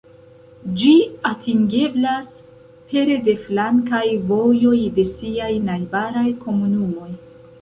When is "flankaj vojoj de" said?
3.43-5.07